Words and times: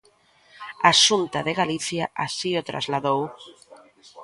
A 0.89 0.91
Xunta 1.03 1.39
de 1.47 1.53
Galicia 1.61 2.05
así 2.25 2.49
o 2.61 2.67
trasladou. 2.69 3.21